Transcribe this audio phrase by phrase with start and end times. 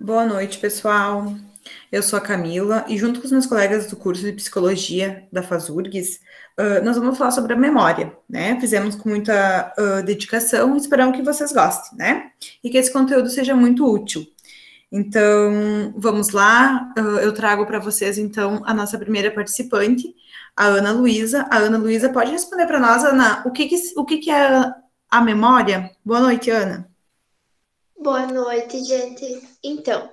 [0.00, 1.34] Boa noite, pessoal.
[1.90, 5.42] Eu sou a Camila e, junto com os meus colegas do curso de psicologia da
[5.42, 6.20] FASURGS,
[6.58, 8.58] uh, nós vamos falar sobre a memória, né?
[8.60, 12.30] Fizemos com muita uh, dedicação e esperamos que vocês gostem, né?
[12.62, 14.24] E que esse conteúdo seja muito útil.
[14.90, 16.92] Então, vamos lá.
[16.96, 20.14] Uh, eu trago para vocês, então, a nossa primeira participante,
[20.56, 21.46] a Ana Luísa.
[21.50, 24.72] A Ana Luísa pode responder para nós, Ana, o que, que o que, que é
[25.10, 25.90] a memória?
[26.04, 26.88] Boa noite, Ana.
[28.00, 29.26] Boa noite, gente.
[29.62, 30.08] Então,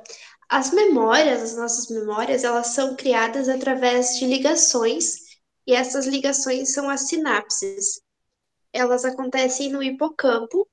[0.49, 5.17] as memórias, as nossas memórias, elas são criadas através de ligações,
[5.67, 8.01] e essas ligações são as sinapses.
[8.73, 10.67] Elas acontecem no hipocampo,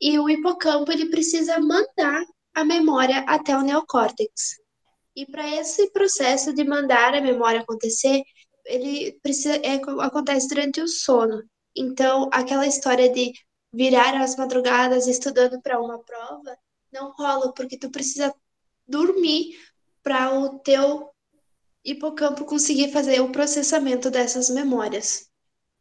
[0.00, 4.60] e o hipocampo ele precisa mandar a memória até o neocórtex.
[5.16, 8.22] E para esse processo de mandar a memória acontecer,
[8.64, 11.42] ele precisa é, acontece durante o sono.
[11.76, 13.32] Então, aquela história de
[13.72, 16.56] virar as madrugadas estudando para uma prova
[16.92, 18.34] não rola, porque tu precisa
[18.86, 19.58] dormir
[20.02, 21.10] para o teu
[21.84, 25.26] hipocampo conseguir fazer o processamento dessas memórias.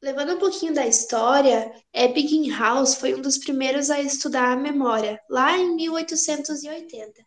[0.01, 5.55] Levando um pouquinho da história, Ebbinghaus foi um dos primeiros a estudar a memória, lá
[5.55, 7.23] em 1880.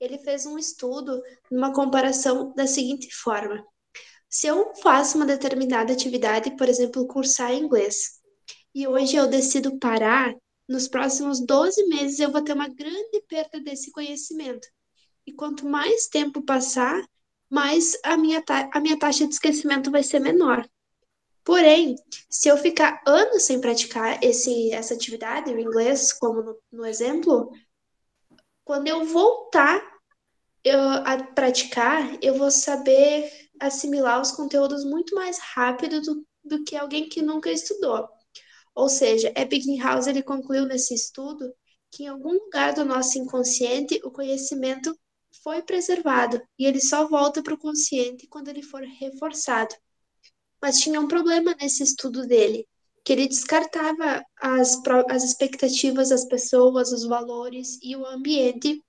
[0.00, 3.62] Ele fez um estudo numa comparação da seguinte forma:
[4.28, 8.20] se eu faço uma determinada atividade, por exemplo, cursar inglês,
[8.74, 10.34] e hoje eu decido parar,
[10.68, 14.66] nos próximos 12 meses eu vou ter uma grande perda desse conhecimento.
[15.26, 17.02] E quanto mais tempo passar,
[17.48, 20.68] mais a minha, a minha taxa de esquecimento vai ser menor.
[21.44, 21.94] Porém,
[22.28, 27.52] se eu ficar anos sem praticar esse, essa atividade, o inglês, como no, no exemplo,
[28.64, 29.80] quando eu voltar
[30.64, 33.30] eu, a praticar, eu vou saber
[33.60, 38.08] assimilar os conteúdos muito mais rápido do, do que alguém que nunca estudou.
[38.74, 41.54] Ou seja, Ebbinghaus ele concluiu nesse estudo
[41.90, 44.96] que em algum lugar do nosso inconsciente o conhecimento
[45.42, 49.74] foi preservado e ele só volta para o consciente quando ele for reforçado.
[50.60, 52.66] Mas tinha um problema nesse estudo dele,
[53.04, 58.82] que ele descartava as, as expectativas das pessoas, os valores e o ambiente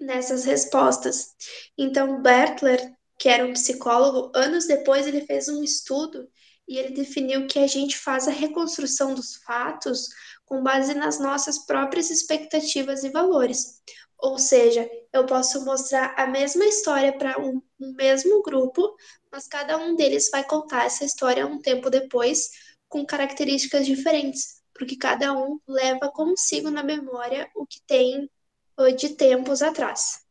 [0.00, 1.28] nessas respostas.
[1.76, 2.80] Então, Bertler,
[3.18, 6.28] que era um psicólogo, anos depois ele fez um estudo
[6.66, 10.08] e ele definiu que a gente faz a reconstrução dos fatos
[10.44, 13.82] com base nas nossas próprias expectativas e valores.
[14.18, 18.96] Ou seja, eu posso mostrar a mesma história para um, um, mesmo grupo,
[19.30, 22.50] mas cada um deles vai contar essa história um tempo depois,
[22.88, 28.30] com características diferentes, porque cada um leva consigo na memória o que tem
[28.96, 30.24] de tempos atrás.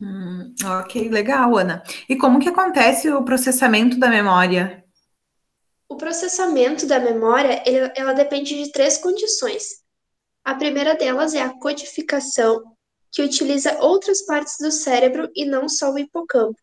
[0.00, 1.82] Hum, ok, legal, Ana.
[2.08, 4.85] E como que acontece o processamento da memória?
[5.88, 9.84] O processamento da memória, ele, ela depende de três condições.
[10.44, 12.76] A primeira delas é a codificação,
[13.12, 16.58] que utiliza outras partes do cérebro e não só o hipocampo.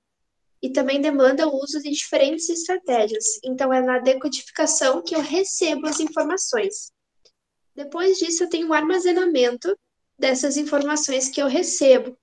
[0.62, 3.26] E também demanda o uso de diferentes estratégias.
[3.44, 6.92] Então, é na decodificação que eu recebo as informações.
[7.76, 9.78] Depois disso, eu tenho o armazenamento
[10.18, 12.18] dessas informações que eu recebo.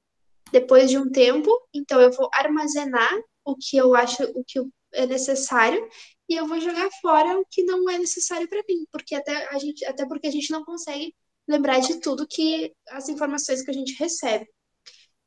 [0.53, 3.13] Depois de um tempo, então eu vou armazenar
[3.45, 4.61] o que eu acho, o que
[4.93, 5.87] é necessário,
[6.31, 9.59] e eu vou jogar fora o que não é necessário para mim, porque até a
[9.59, 11.13] gente, até porque a gente não consegue
[11.49, 14.47] lembrar de tudo que as informações que a gente recebe.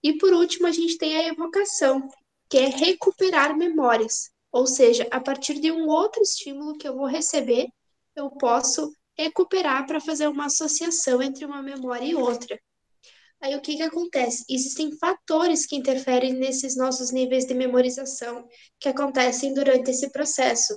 [0.01, 2.07] E por último, a gente tem a evocação,
[2.49, 4.31] que é recuperar memórias.
[4.49, 7.67] Ou seja, a partir de um outro estímulo que eu vou receber,
[8.15, 12.57] eu posso recuperar para fazer uma associação entre uma memória e outra.
[13.41, 14.45] Aí o que, que acontece?
[14.49, 18.47] Existem fatores que interferem nesses nossos níveis de memorização
[18.79, 20.73] que acontecem durante esse processo.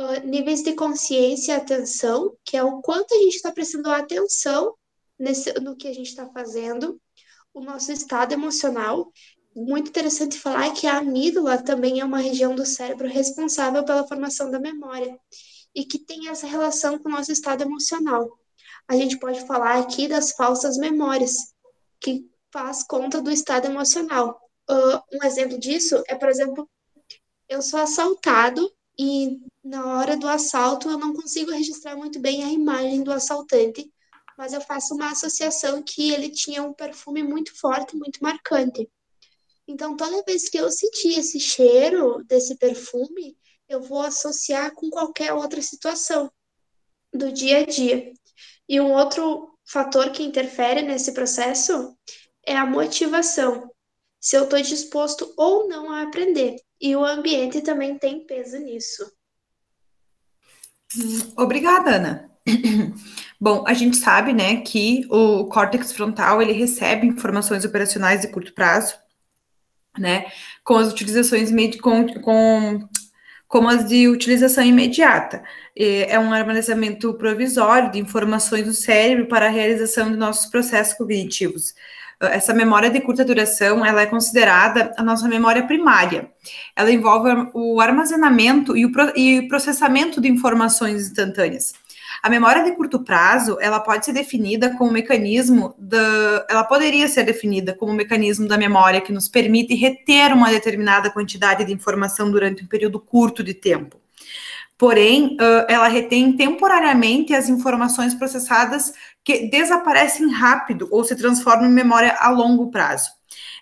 [0.00, 4.74] Uh, níveis de consciência e atenção, que é o quanto a gente está prestando atenção
[5.18, 6.98] nesse, no que a gente está fazendo,
[7.52, 9.12] o nosso estado emocional.
[9.54, 14.50] Muito interessante falar que a amígdala também é uma região do cérebro responsável pela formação
[14.50, 15.20] da memória
[15.74, 18.26] e que tem essa relação com o nosso estado emocional.
[18.88, 21.52] A gente pode falar aqui das falsas memórias,
[22.00, 24.40] que faz conta do estado emocional.
[24.66, 26.66] Uh, um exemplo disso é, por exemplo,
[27.50, 28.72] eu sou assaltado
[29.02, 33.90] e na hora do assalto eu não consigo registrar muito bem a imagem do assaltante,
[34.36, 38.86] mas eu faço uma associação que ele tinha um perfume muito forte, muito marcante.
[39.66, 45.32] Então, toda vez que eu sentir esse cheiro desse perfume, eu vou associar com qualquer
[45.32, 46.30] outra situação
[47.10, 48.12] do dia a dia.
[48.68, 51.96] E um outro fator que interfere nesse processo
[52.44, 53.70] é a motivação.
[54.20, 56.56] Se eu estou disposto ou não a aprender.
[56.80, 59.10] E o ambiente também tem peso nisso.
[60.96, 62.30] Hum, obrigada, Ana.
[63.40, 68.52] Bom, a gente sabe, né, que o córtex frontal ele recebe informações operacionais de curto
[68.52, 68.94] prazo,
[69.98, 70.26] né,
[70.64, 71.50] com as utilizações
[71.80, 72.88] com, com
[73.50, 75.42] como as de utilização imediata.
[75.76, 81.74] É um armazenamento provisório de informações do cérebro para a realização de nossos processos cognitivos.
[82.20, 86.30] Essa memória de curta duração, ela é considerada a nossa memória primária.
[86.76, 91.72] Ela envolve o armazenamento e o, processamento de informações instantâneas.
[92.22, 97.08] A memória de curto prazo, ela pode ser definida como um mecanismo da, ela poderia
[97.08, 101.72] ser definida como um mecanismo da memória que nos permite reter uma determinada quantidade de
[101.72, 103.98] informação durante um período curto de tempo.
[104.76, 105.36] Porém,
[105.68, 112.30] ela retém temporariamente as informações processadas que desaparecem rápido ou se transformam em memória a
[112.30, 113.10] longo prazo.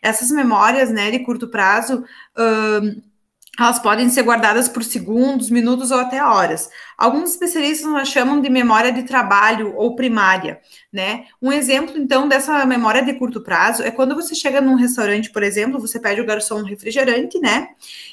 [0.00, 2.04] Essas memórias, né, de curto prazo,
[2.36, 3.02] uh,
[3.58, 6.70] elas podem ser guardadas por segundos, minutos ou até horas.
[6.96, 10.60] Alguns especialistas nós chamam de memória de trabalho ou primária,
[10.92, 11.24] né?
[11.42, 15.42] Um exemplo, então, dessa memória de curto prazo é quando você chega num restaurante, por
[15.42, 17.70] exemplo, você pede o garçom um refrigerante, né?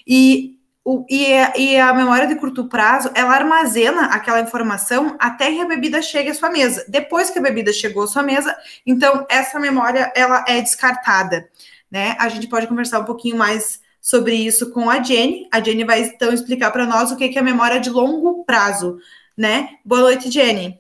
[0.08, 5.52] E, o, e, a, e a memória de curto prazo, ela armazena aquela informação até
[5.52, 6.84] que a bebida chegue à sua mesa.
[6.88, 8.56] Depois que a bebida chegou à sua mesa,
[8.86, 11.48] então, essa memória, ela é descartada,
[11.90, 12.16] né?
[12.20, 15.50] A gente pode conversar um pouquinho mais sobre isso com a Jenny.
[15.52, 19.00] A Jenny vai então explicar para nós o que é a memória de longo prazo,
[19.36, 19.80] né?
[19.84, 20.80] Boa noite, Jenny.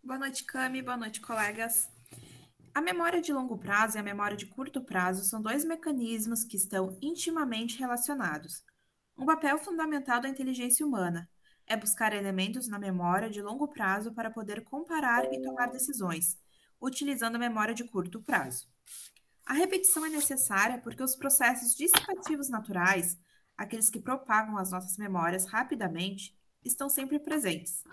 [0.00, 0.80] Boa noite, Cami.
[0.82, 1.88] Boa noite, colegas.
[2.72, 6.56] A memória de longo prazo e a memória de curto prazo são dois mecanismos que
[6.56, 8.62] estão intimamente relacionados.
[9.18, 11.28] Um papel fundamental da inteligência humana
[11.66, 16.38] é buscar elementos na memória de longo prazo para poder comparar e tomar decisões,
[16.80, 18.68] utilizando a memória de curto prazo.
[19.46, 23.18] A repetição é necessária porque os processos dissipativos naturais,
[23.56, 27.84] aqueles que propagam as nossas memórias rapidamente, estão sempre presentes.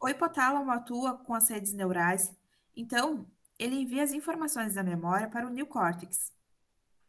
[0.00, 2.34] O hipotálamo atua com as redes neurais,
[2.74, 6.32] então ele envia as informações da memória para o neocórtex.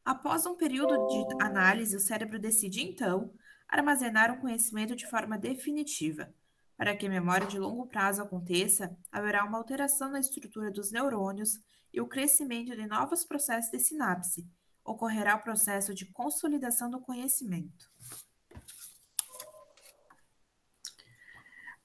[0.03, 3.33] Após um período de análise, o cérebro decide então
[3.69, 6.33] armazenar o conhecimento de forma definitiva.
[6.81, 11.59] Para que a memória de longo prazo aconteça, haverá uma alteração na estrutura dos neurônios
[11.93, 14.47] e o crescimento de novos processos de sinapse.
[14.83, 17.85] Ocorrerá o processo de consolidação do conhecimento.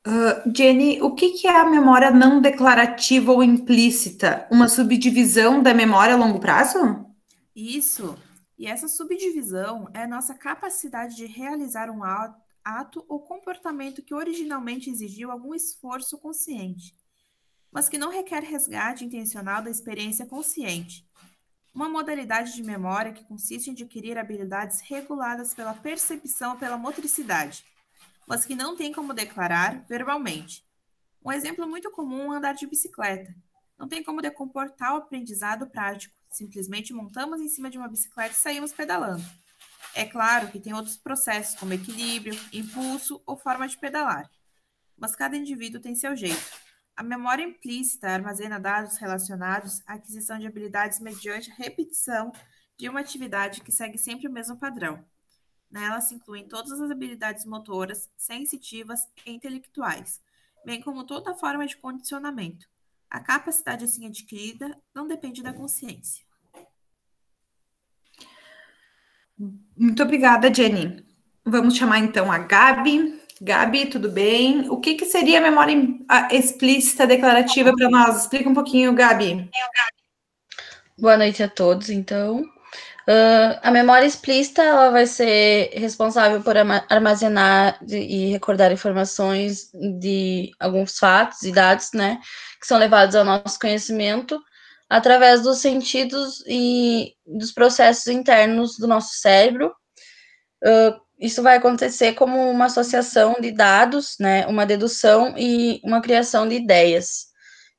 [0.07, 4.49] Uh, Jenny, o que, que é a memória não declarativa ou implícita?
[4.51, 7.05] Uma subdivisão da memória a longo prazo?
[7.55, 8.17] Isso.
[8.57, 12.46] E essa subdivisão é a nossa capacidade de realizar um ato
[13.09, 16.95] ou comportamento que originalmente exigiu algum esforço consciente
[17.77, 21.07] mas que não requer resgate intencional da experiência consciente.
[21.75, 27.67] Uma modalidade de memória que consiste em adquirir habilidades reguladas pela percepção ou pela motricidade,
[28.27, 30.65] mas que não tem como declarar verbalmente.
[31.23, 33.35] Um exemplo muito comum é andar de bicicleta.
[33.79, 36.17] Não tem como decomportar o aprendizado prático.
[36.31, 39.23] Simplesmente montamos em cima de uma bicicleta e saímos pedalando.
[39.99, 44.31] É claro que tem outros processos, como equilíbrio, impulso ou forma de pedalar.
[44.95, 46.53] Mas cada indivíduo tem seu jeito.
[46.95, 52.31] A memória implícita armazena dados relacionados à aquisição de habilidades mediante repetição
[52.77, 55.03] de uma atividade que segue sempre o mesmo padrão.
[55.71, 60.21] Nela se incluem todas as habilidades motoras, sensitivas e intelectuais,
[60.63, 62.69] bem como toda forma de condicionamento.
[63.09, 66.26] A capacidade assim adquirida não depende da consciência.
[69.77, 71.05] Muito obrigada, Jenny.
[71.45, 73.21] Vamos chamar então a Gabi.
[73.41, 74.69] Gabi, tudo bem?
[74.71, 75.77] O que, que seria a memória
[76.31, 78.23] explícita declarativa para nós?
[78.23, 79.51] Explica um pouquinho, Gabi.
[80.99, 82.43] Boa noite a todos, então.
[83.09, 86.57] Uh, a memória explícita ela vai ser responsável por
[86.89, 92.19] armazenar e recordar informações de alguns fatos e dados, né,
[92.61, 94.43] que são levados ao nosso conhecimento
[94.89, 99.75] através dos sentidos e dos processos internos do nosso cérebro,
[100.65, 106.47] uh, isso vai acontecer como uma associação de dados, né, uma dedução e uma criação
[106.47, 107.27] de ideias.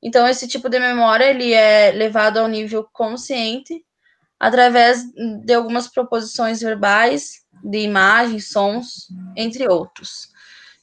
[0.02, 3.84] Então, esse tipo de memória ele é levado ao nível consciente
[4.40, 5.04] através
[5.44, 10.30] de algumas proposições verbais, de imagens, sons, entre outros.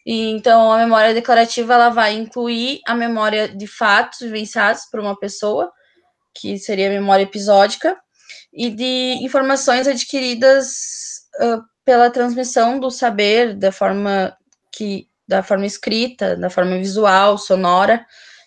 [0.04, 5.16] E, então, a memória declarativa ela vai incluir a memória de fatos vivenciados por uma
[5.19, 5.73] pessoa,
[6.35, 7.97] que seria memória episódica,
[8.53, 10.67] e de informações adquiridas
[11.41, 14.37] uh, pela transmissão do saber da forma
[14.73, 18.05] que da forma escrita, da forma visual, sonora,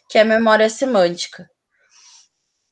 [0.10, 1.50] que é a memória semântica.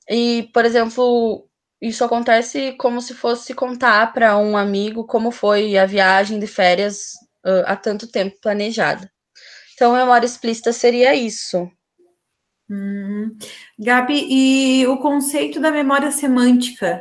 [0.08, 1.50] E, por exemplo,
[1.82, 7.14] isso acontece como se fosse contar para um amigo como foi a viagem de férias
[7.46, 9.12] uh, há tanto tempo planejada.
[9.74, 11.70] Então, memória explícita seria isso.
[12.70, 13.38] Hum.
[13.78, 14.26] Gabi,
[14.82, 17.00] e o conceito da memória semântica?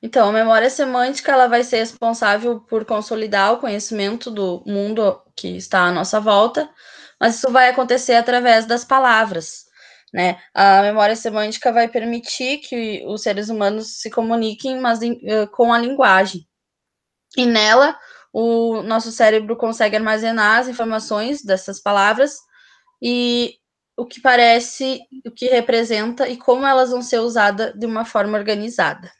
[0.00, 5.56] Então, a memória semântica ela vai ser responsável por consolidar o conhecimento do mundo que
[5.56, 6.70] está à nossa volta,
[7.20, 9.64] mas isso vai acontecer através das palavras,
[10.14, 10.38] né?
[10.54, 15.00] A memória semântica vai permitir que os seres humanos se comuniquem, mas
[15.52, 16.46] com a linguagem.
[17.36, 17.98] E nela,
[18.32, 22.36] o nosso cérebro consegue armazenar as informações dessas palavras
[23.02, 23.56] e
[23.98, 28.38] o que parece, o que representa e como elas vão ser usadas de uma forma
[28.38, 29.10] organizada.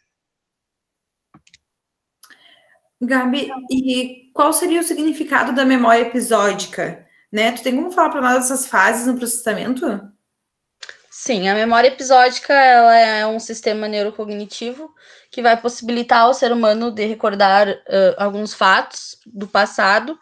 [3.01, 7.05] Gabi, e qual seria o significado da memória episódica?
[7.31, 7.51] Né?
[7.53, 10.01] Tu tem como falar para nós dessas fases no processamento?
[11.11, 14.95] Sim, a memória episódica ela é um sistema neurocognitivo
[15.31, 20.17] que vai possibilitar ao ser humano de recordar uh, alguns fatos do passado,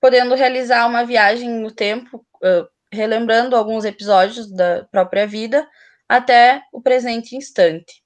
[0.00, 5.66] podendo realizar uma viagem no tempo, uh, relembrando alguns episódios da própria vida
[6.08, 8.02] até o presente instante.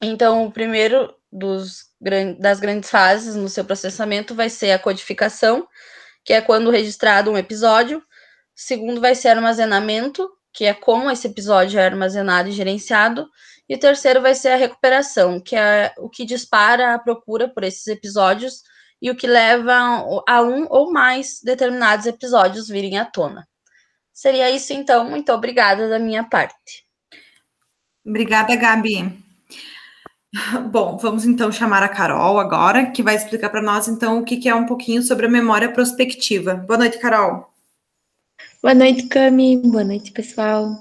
[0.00, 1.86] Então, o primeiro dos,
[2.38, 5.66] das grandes fases no seu processamento vai ser a codificação,
[6.24, 8.02] que é quando registrado um episódio.
[8.54, 13.28] Segundo vai ser armazenamento, que é como esse episódio é armazenado e gerenciado.
[13.68, 17.64] E o terceiro vai ser a recuperação, que é o que dispara a procura por
[17.64, 18.62] esses episódios
[19.00, 19.72] e o que leva
[20.26, 23.48] a um ou mais determinados episódios virem à tona.
[24.12, 25.08] Seria isso, então.
[25.08, 26.84] Muito obrigada da minha parte.
[28.04, 29.18] Obrigada, Gabi.
[30.70, 34.36] Bom, vamos então chamar a Carol agora, que vai explicar para nós então o que,
[34.36, 36.54] que é um pouquinho sobre a memória prospectiva.
[36.54, 37.50] Boa noite, Carol.
[38.62, 39.56] Boa noite, Cami.
[39.56, 40.76] Boa noite, pessoal.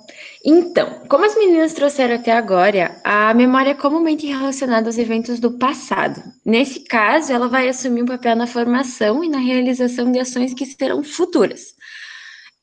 [0.46, 5.58] Então, como as meninas trouxeram até agora, a memória é comumente relacionada aos eventos do
[5.58, 6.22] passado.
[6.46, 10.66] Nesse caso, ela vai assumir um papel na formação e na realização de ações que
[10.66, 11.74] serão futuras.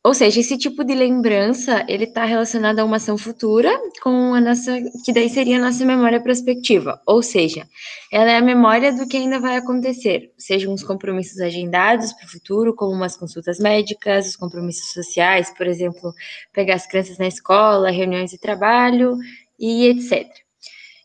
[0.06, 4.40] Ou seja, esse tipo de lembrança, ele está relacionado a uma ação futura com a
[4.40, 7.02] nossa, que daí seria a nossa memória prospectiva.
[7.04, 7.66] Ou seja,
[8.12, 12.30] ela é a memória do que ainda vai acontecer, sejam os compromissos agendados para o
[12.30, 16.14] futuro, como umas consultas médicas, os compromissos sociais, por exemplo,
[16.52, 19.18] pegar as crianças na escola, reuniões de trabalho
[19.58, 20.24] e etc.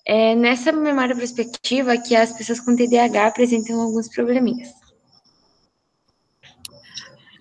[0.05, 4.80] É nessa memória prospectiva que as pessoas com TDAH apresentam alguns probleminhas.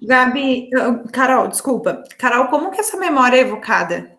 [0.02, 0.70] Gabi,
[1.12, 2.02] Carol, desculpa.
[2.18, 4.18] Carol, como que essa memória é evocada?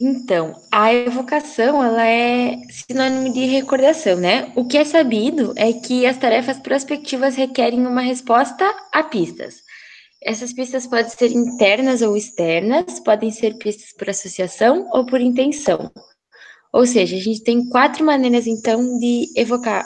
[0.00, 4.50] Então, a evocação, ela é sinônimo de recordação, né?
[4.56, 9.62] O que é sabido é que as tarefas prospectivas requerem uma resposta a pistas.
[10.20, 15.88] Essas pistas podem ser internas ou externas, podem ser pistas por associação ou por intenção.
[16.72, 19.84] Ou seja, a gente tem quatro maneiras, então, de evocar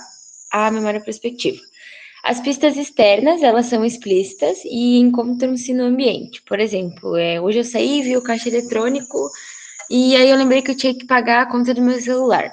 [0.51, 1.59] a memória prospectiva.
[2.27, 6.43] As pistas externas, elas são explícitas e encontram-se no ambiente.
[6.43, 9.31] Por exemplo, é, hoje eu saí, vi o caixa eletrônico
[9.89, 12.53] e aí eu lembrei que eu tinha que pagar a conta do meu celular.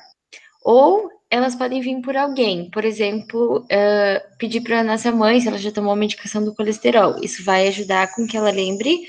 [0.63, 5.47] Ou elas podem vir por alguém, por exemplo, uh, pedir para a nossa mãe se
[5.47, 7.15] ela já tomou a medicação do colesterol.
[7.23, 9.07] Isso vai ajudar com que ela lembre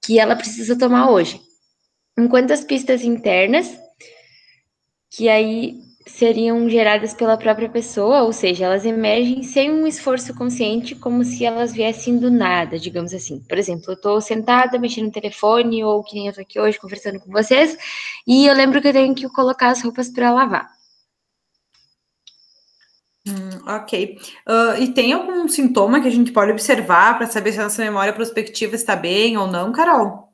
[0.00, 1.40] que ela precisa tomar hoje.
[2.16, 3.76] Enquanto as pistas internas,
[5.10, 10.94] que aí seriam geradas pela própria pessoa, ou seja, elas emergem sem um esforço consciente,
[10.94, 13.40] como se elas viessem do nada, digamos assim.
[13.48, 16.78] Por exemplo, eu estou sentada mexendo no telefone, ou que nem eu estou aqui hoje
[16.78, 17.76] conversando com vocês,
[18.26, 20.68] e eu lembro que eu tenho que colocar as roupas para lavar.
[23.26, 24.18] Hum, ok.
[24.48, 27.82] Uh, e tem algum sintoma que a gente pode observar para saber se a nossa
[27.82, 30.27] memória prospectiva está bem ou não, Carol?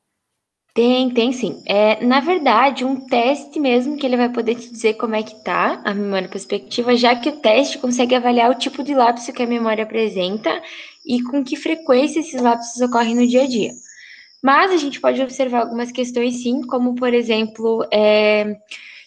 [0.75, 1.63] Tem, tem sim.
[1.67, 5.37] É, na verdade, um teste mesmo que ele vai poder te dizer como é que
[5.45, 9.43] tá a memória prospectiva, já que o teste consegue avaliar o tipo de lapso que
[9.45, 10.61] a memória apresenta
[11.07, 13.71] e com que frequência esses lapsos ocorrem no dia a dia.
[14.43, 18.57] Mas a gente pode observar algumas questões sim, como por exemplo, é,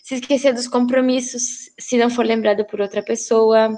[0.02, 3.78] se esquecer dos compromissos se não for lembrado por outra pessoa,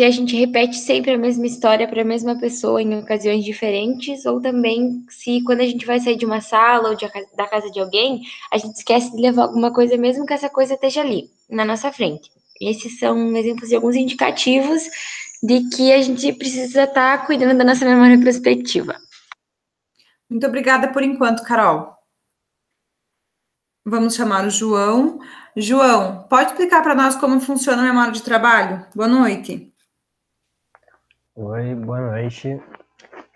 [0.00, 4.24] se a gente repete sempre a mesma história para a mesma pessoa em ocasiões diferentes,
[4.24, 7.70] ou também se quando a gente vai sair de uma sala ou de, da casa
[7.70, 11.28] de alguém, a gente esquece de levar alguma coisa, mesmo que essa coisa esteja ali,
[11.50, 12.30] na nossa frente.
[12.58, 14.84] Esses são exemplos de alguns indicativos
[15.42, 18.96] de que a gente precisa estar tá cuidando da nossa memória prospectiva.
[20.30, 21.94] Muito obrigada por enquanto, Carol.
[23.84, 25.20] Vamos chamar o João.
[25.54, 28.86] João, pode explicar para nós como funciona a memória de trabalho?
[28.94, 29.69] Boa noite.
[31.36, 32.60] Oi, boa noite.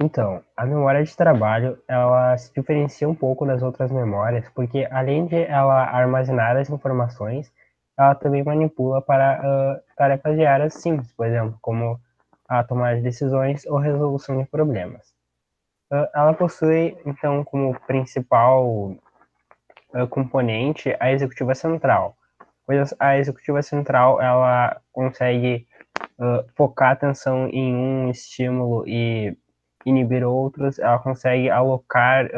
[0.03, 5.27] Então, a memória de trabalho, ela se diferencia um pouco das outras memórias, porque além
[5.27, 7.53] de ela armazenar as informações,
[7.97, 12.01] ela também manipula para uh, tarefas diárias simples, por exemplo, como
[12.49, 15.15] a tomar decisões ou resolução de problemas.
[16.15, 18.97] ela possui, então, como principal
[20.11, 22.17] componente a executiva central.
[22.67, 25.67] Pois a executiva central, ela consegue
[26.57, 29.37] focar atenção em um estímulo e
[29.85, 32.29] inibir outros, ela consegue alocar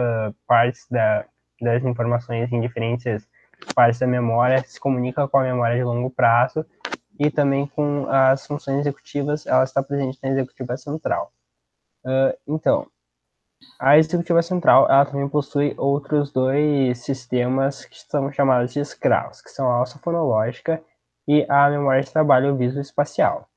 [0.46, 1.24] partes da,
[1.60, 3.28] das informações em diferentes
[3.74, 6.64] partes da memória, se comunica com a memória de longo prazo
[7.18, 11.32] e também com as funções executivas, ela está presente na executiva central.
[12.04, 12.86] Uh, então,
[13.80, 19.50] a executiva central, ela também possui outros dois sistemas que são chamados de escravos, que
[19.50, 20.82] são a alça fonológica
[21.26, 23.48] e a memória de trabalho visoespacial.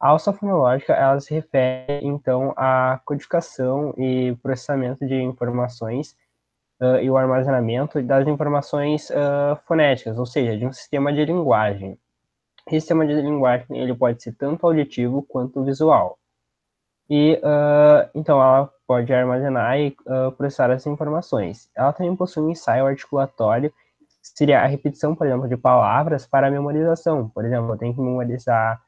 [0.00, 6.16] A alça fonológica, ela se refere, então, à codificação e processamento de informações
[6.80, 11.98] uh, e o armazenamento das informações uh, fonéticas, ou seja, de um sistema de linguagem.
[12.66, 16.18] Esse sistema de linguagem ele pode ser tanto auditivo quanto visual.
[17.08, 19.94] E uh, então ela pode armazenar e
[20.36, 21.68] processar essas informações.
[21.76, 26.50] Ela também possui um ensaio articulatório, que seria a repetição, por exemplo, de palavras para
[26.50, 27.28] memorização.
[27.28, 28.80] Por exemplo, eu tenho que memorizar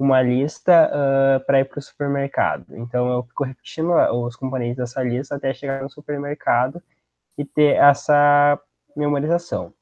[0.00, 2.64] uma lista uh, para ir para o supermercado.
[2.70, 6.82] Então, eu fico repetindo os componentes dessa lista até chegar no supermercado
[7.36, 8.58] e ter essa
[8.96, 9.74] memorização.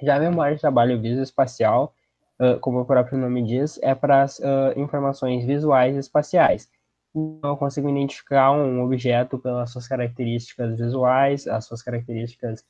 [0.00, 1.92] Já a memória de trabalho visoespacial,
[2.38, 6.70] uh, como o próprio nome diz, é para as uh, informações visuais e espaciais.
[7.12, 12.64] Então, eu consigo identificar um objeto pelas suas características visuais, as suas características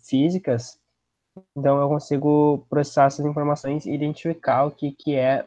[0.00, 0.80] físicas.
[1.56, 5.46] Então, eu consigo processar essas informações e identificar o que, que é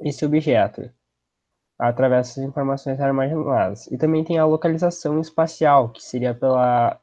[0.00, 0.90] esse objeto
[1.80, 3.86] através dessas informações armazenadas.
[3.86, 7.00] E também tem a localização espacial, que seria pela,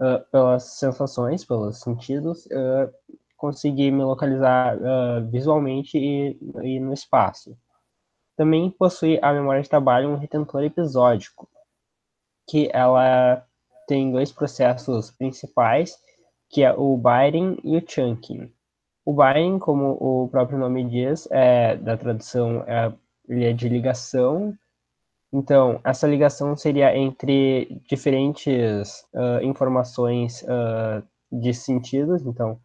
[0.00, 2.92] uh, pelas sensações, pelos sentidos, uh,
[3.36, 7.58] conseguir me localizar uh, visualmente e, e, no espaço.
[8.36, 11.48] Também possui a memória de trabalho um retentor episódico,
[12.48, 13.44] que ela
[13.88, 15.98] tem dois processos principais,
[16.48, 18.52] que é o binding e o chunking.
[19.04, 22.92] O binding, como o próprio nome diz, é da tradução é
[23.28, 24.56] ele é de ligação.
[25.32, 32.60] Então, essa ligação seria entre diferentes uh, informações uh, de sentidos, então,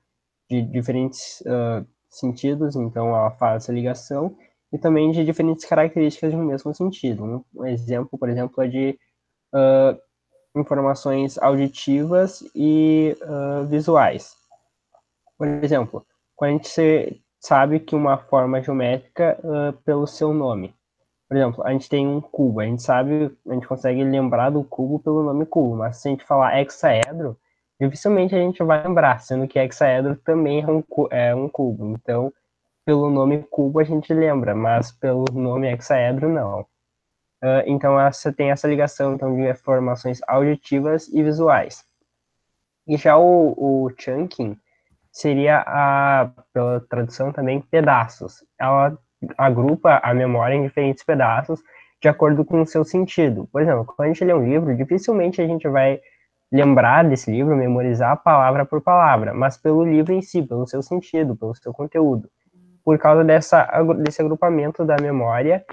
[0.49, 4.35] de diferentes uh, sentidos, então ela faz essa ligação,
[4.73, 7.45] e também de diferentes características de um mesmo sentido.
[7.55, 8.99] Um, exemplo, por exemplo, é de
[10.53, 13.15] informações auditivas e
[13.69, 14.35] visuais.
[15.37, 16.05] Por exemplo,
[16.37, 20.73] quando a gente sabe que uma forma geométrica uh, pelo seu nome.
[21.27, 24.63] Por exemplo, a gente tem um cubo, a gente sabe, a gente consegue lembrar do
[24.63, 27.37] cubo pelo nome cubo, mas se a gente falar hexaedro,
[27.81, 31.87] dificilmente a gente vai lembrar, sendo que hexaedro também é um, é um cubo.
[31.87, 32.31] Então,
[32.85, 36.61] pelo nome cubo a gente lembra, mas pelo nome hexaedro não.
[37.43, 41.83] Uh, então, você tem essa ligação então, de informações auditivas e visuais.
[42.87, 44.57] E já o, o chunking,
[45.17, 48.43] seria a, pela tradução também, pedaços.
[48.59, 48.95] Ela
[49.35, 51.59] agrupa a memória em diferentes pedaços
[51.99, 53.49] de acordo com o seu sentido.
[53.51, 55.99] Por exemplo, quando a gente lê um livro, dificilmente a gente vai
[56.51, 61.35] lembrar desse livro, memorizar palavra por palavra, mas pelo livro em si, pelo seu sentido,
[61.35, 62.29] pelo seu conteúdo.
[62.85, 65.65] Por causa dessa, desse agrupamento da memória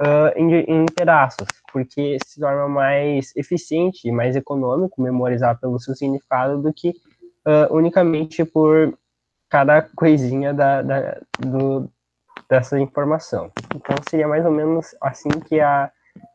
[0.00, 5.94] uh, em, em pedaços, porque se torna mais eficiente e mais econômico memorizar pelo seu
[5.94, 6.92] significado do que
[7.46, 8.96] uh, unicamente por
[9.48, 11.88] cada coisinha da, da, do,
[12.48, 13.50] dessa informação.
[13.74, 15.90] Então, seria mais ou menos assim que a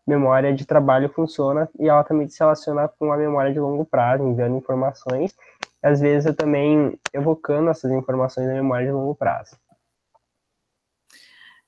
[0.06, 4.24] memória de trabalho funciona e ela também se relaciona com a memória de longo prazo,
[4.24, 5.36] enviando informações,
[5.84, 9.58] e às vezes eu também evocando essas informações na memória de longo prazo.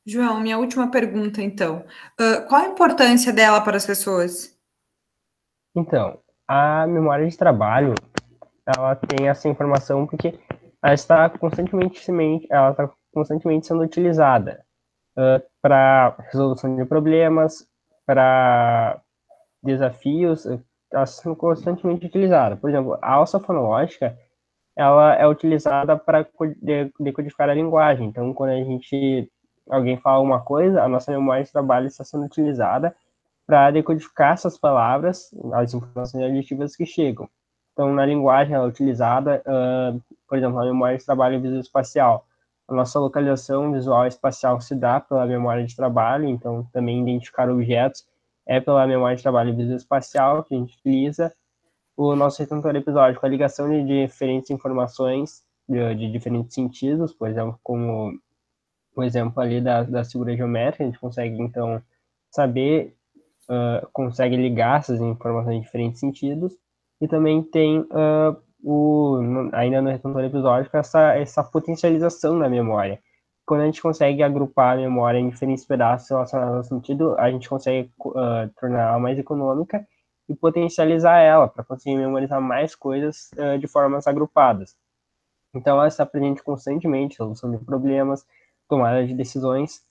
[0.05, 1.85] João, minha última pergunta, então.
[2.19, 4.57] Uh, qual a importância dela para as pessoas?
[5.75, 7.93] Então, a memória de trabalho,
[8.75, 10.39] ela tem essa informação porque
[10.81, 14.63] ela está constantemente, ela está constantemente sendo utilizada
[15.17, 17.67] uh, para resolução de problemas,
[18.05, 19.01] para
[19.61, 20.61] desafios, ela
[21.03, 22.55] está sendo constantemente utilizada.
[22.55, 24.17] Por exemplo, a alça fonológica,
[24.75, 26.27] ela é utilizada para
[26.99, 28.07] decodificar a linguagem.
[28.07, 29.29] Então, quando a gente
[29.69, 32.95] alguém fala uma coisa, a nossa memória de trabalho está sendo utilizada
[33.45, 37.29] para decodificar essas palavras, as informações aditivas que chegam.
[37.79, 42.27] Então, na linguagem ela é utilizada, uh, por exemplo, na memória de trabalho visual-espacial.
[42.67, 48.05] A nossa localização visual espacial se dá pela memória de trabalho, então também identificar objetos
[48.45, 51.33] é pela memória de trabalho visual-espacial que a gente utiliza.
[51.95, 57.57] O nosso retentor episódico, a ligação de diferentes informações de, de diferentes sentidos, por exemplo,
[57.63, 58.11] como
[58.93, 61.81] o exemplo ali da, da figura geométrica, a gente consegue, então,
[62.29, 62.93] saber
[63.47, 66.57] uh, consegue ligar essas informações em diferentes sentidos,
[67.01, 69.19] e também tem uh, o,
[69.53, 72.99] ainda no retentor episódico essa, essa potencialização da memória.
[73.45, 77.49] Quando a gente consegue agrupar a memória em diferentes pedaços relacionados ao sentido, a gente
[77.49, 79.87] consegue uh, torná-la mais econômica
[80.27, 84.75] e potencializar ela para conseguir memorizar mais coisas uh, de formas agrupadas.
[85.55, 88.23] Então, ela está presente constantemente, solução de problemas,
[88.67, 89.83] tomada de decisões,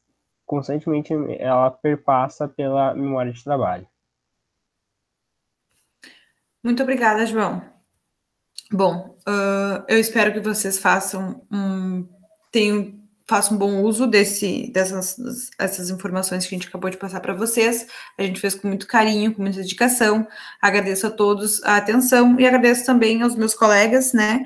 [0.47, 3.87] constantemente ela perpassa pela memória de trabalho.
[6.69, 7.63] Muito obrigada, João.
[8.71, 12.07] Bom, uh, eu espero que vocês façam um,
[12.53, 12.93] tenham,
[13.27, 15.17] façam um bom uso desse, dessas
[15.59, 17.87] essas informações que a gente acabou de passar para vocês.
[18.19, 20.29] A gente fez com muito carinho, com muita dedicação.
[20.61, 24.45] Agradeço a todos a atenção e agradeço também aos meus colegas, né,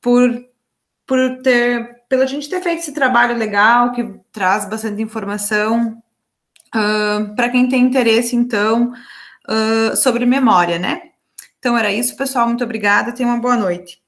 [0.00, 0.30] por,
[1.04, 6.00] por ter, pela gente ter feito esse trabalho legal, que traz bastante informação.
[6.68, 8.92] Uh, para quem tem interesse, então,
[9.48, 11.13] uh, sobre memória, né?
[11.64, 12.46] Então era isso, pessoal.
[12.46, 13.10] Muito obrigada.
[13.10, 14.03] Tenha uma boa noite.